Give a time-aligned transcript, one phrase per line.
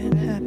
[0.00, 0.39] going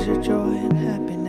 [0.00, 1.19] Pleasure, joy, and happiness.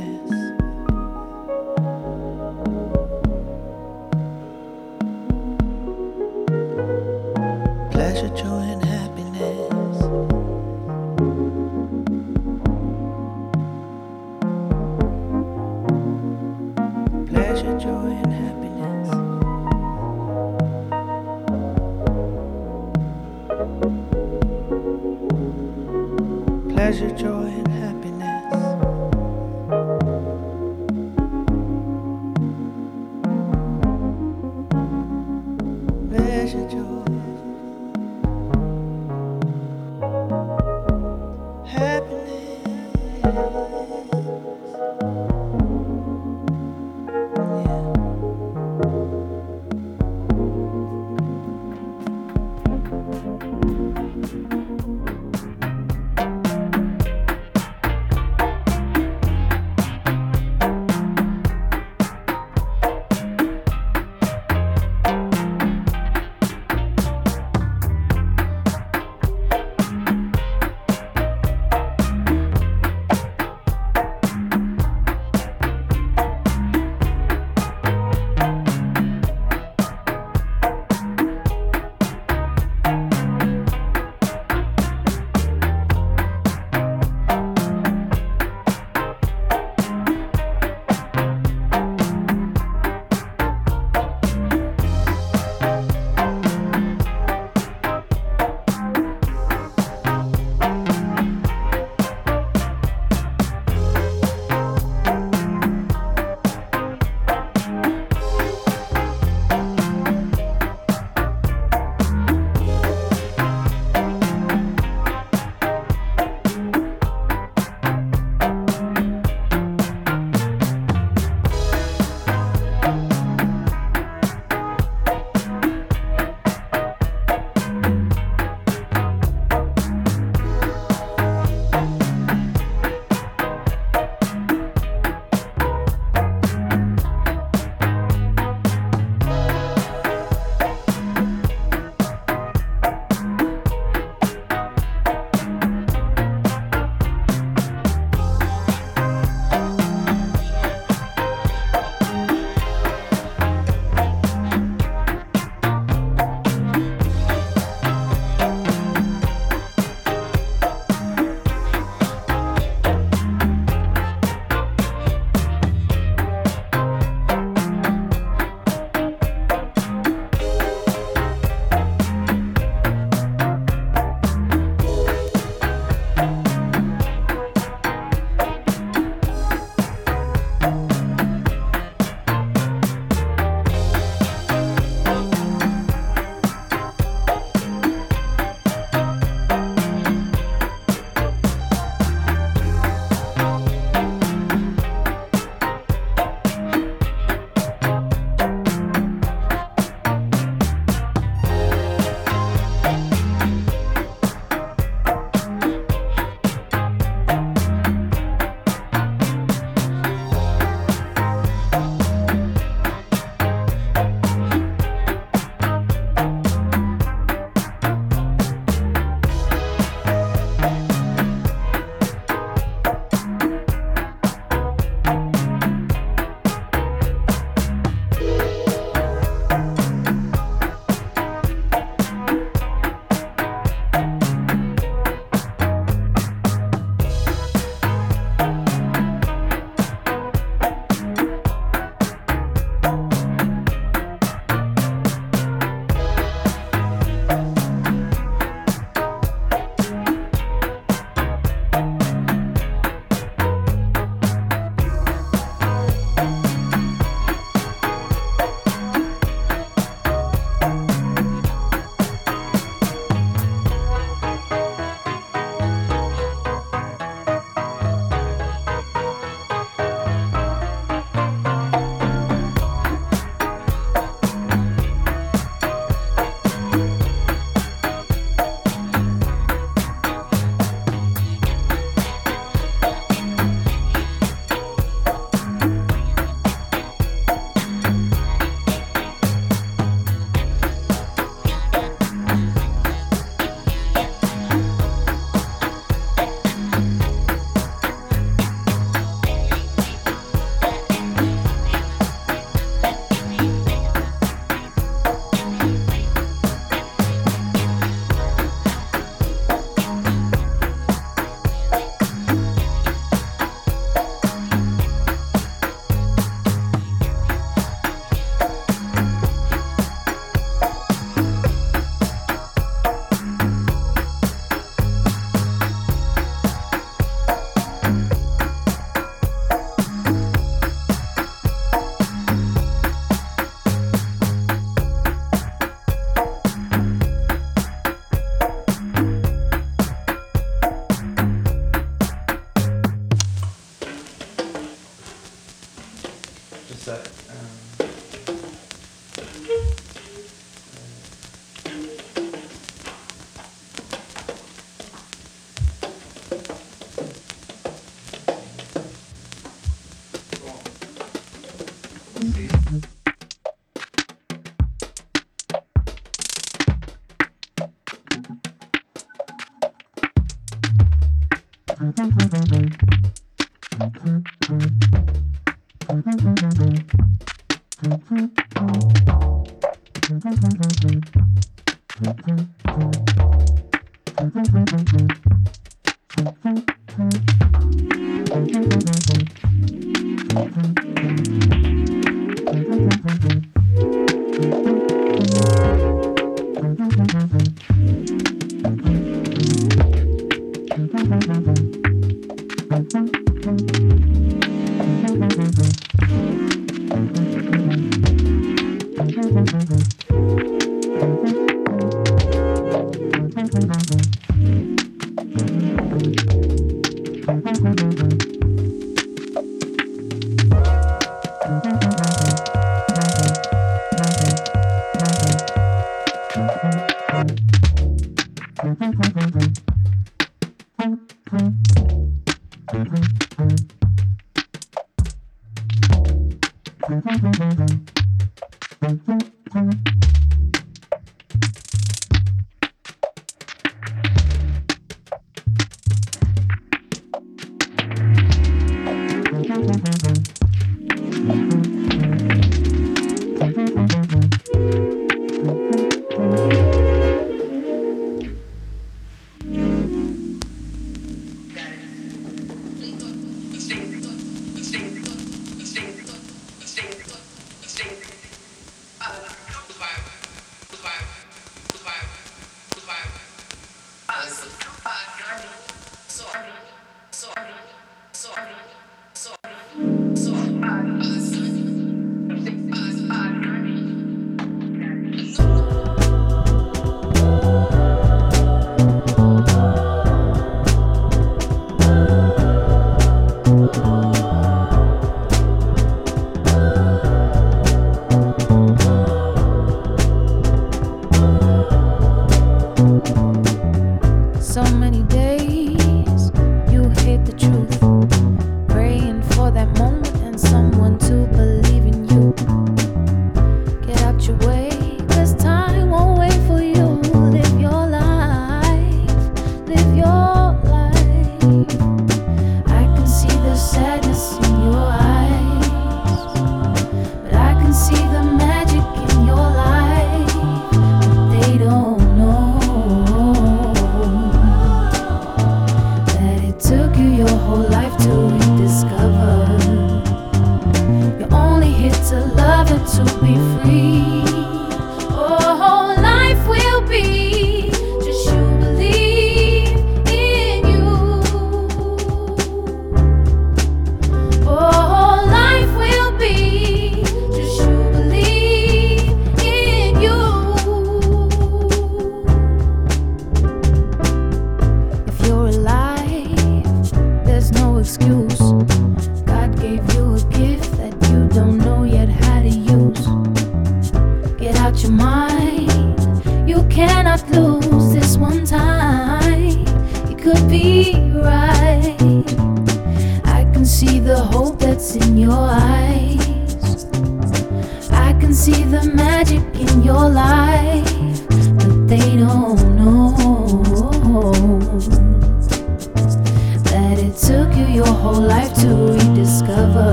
[439.53, 440.00] Mm-hmm.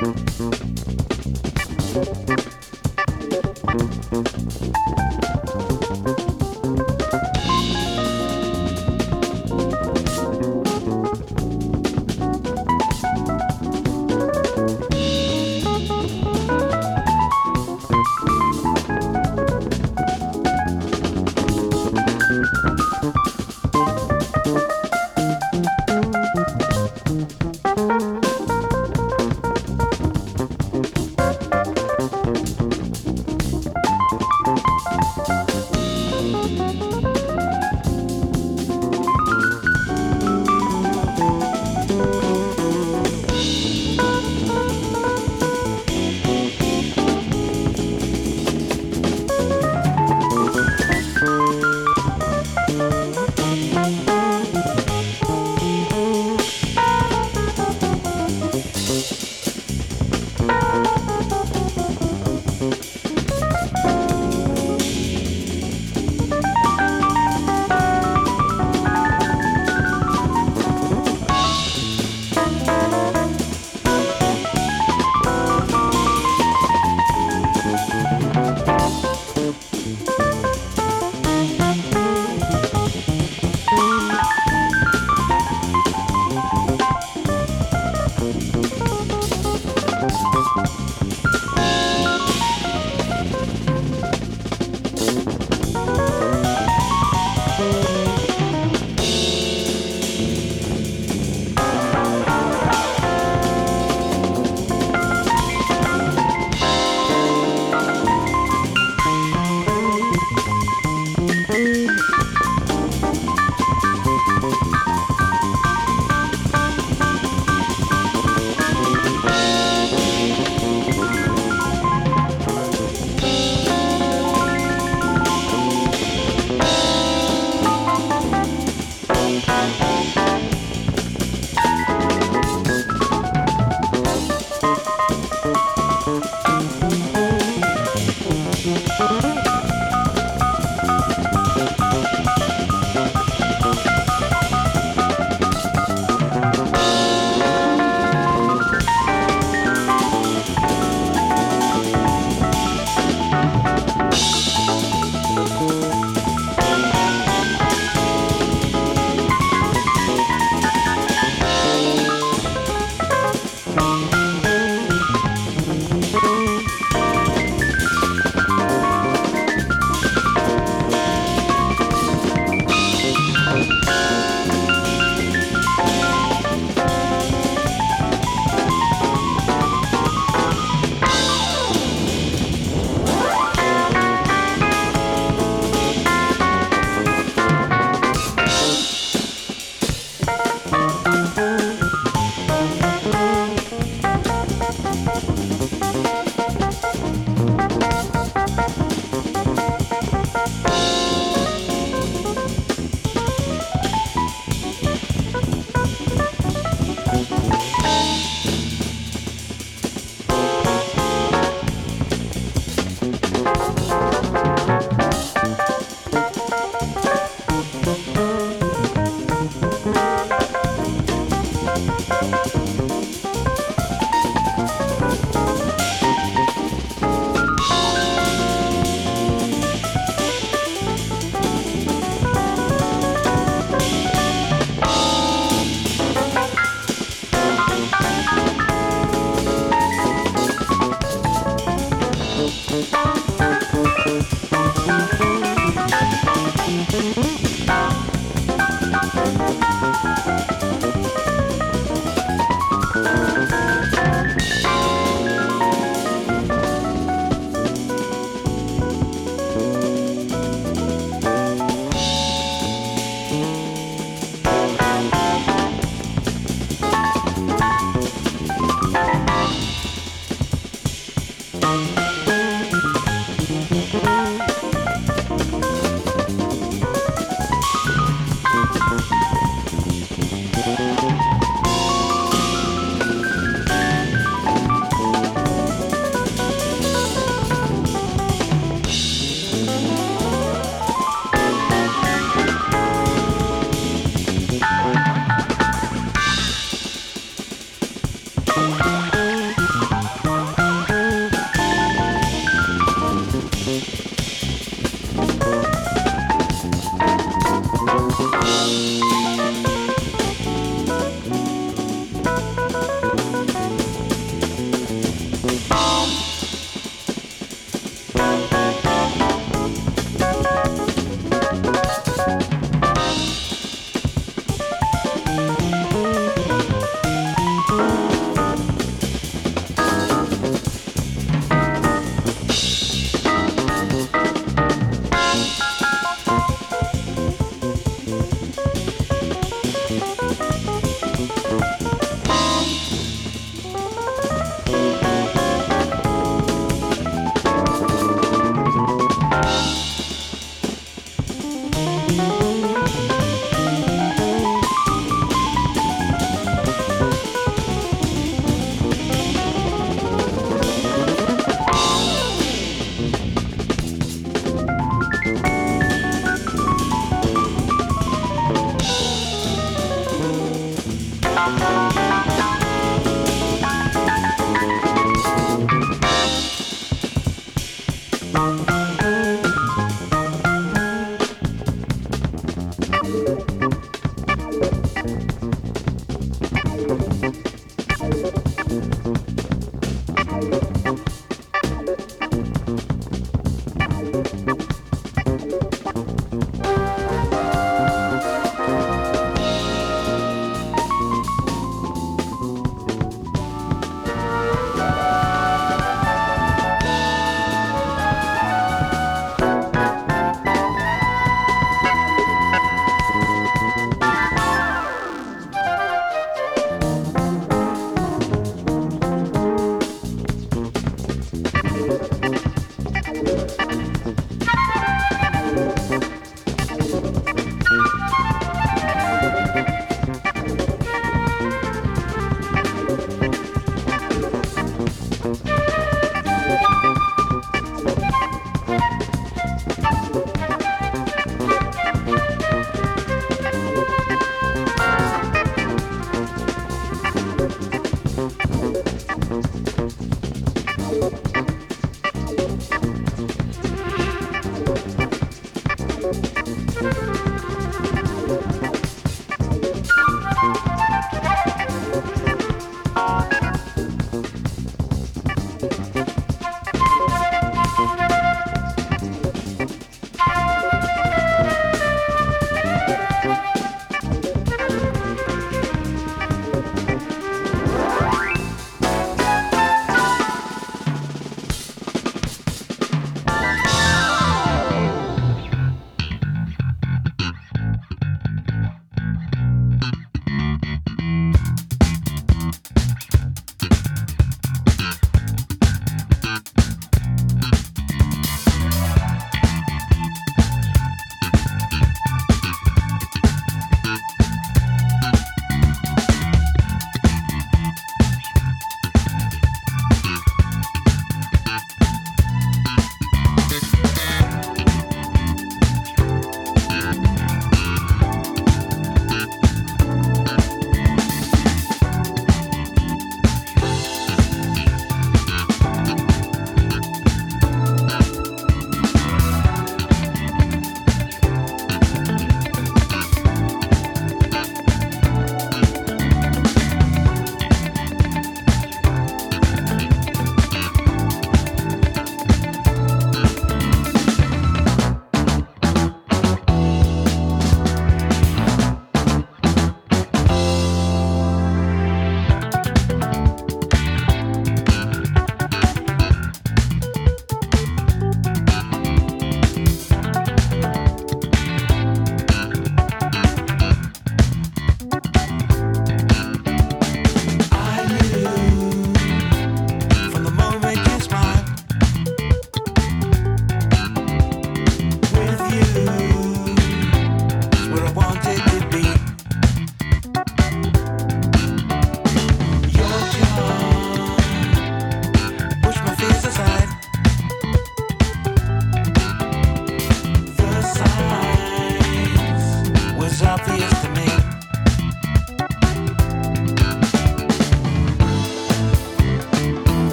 [0.00, 0.40] Thank
[2.40, 2.49] you.